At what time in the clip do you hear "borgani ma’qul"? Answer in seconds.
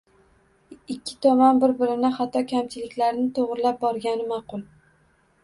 3.87-4.67